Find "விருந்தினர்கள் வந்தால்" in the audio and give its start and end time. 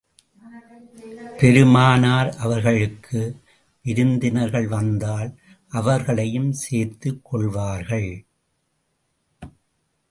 3.85-5.29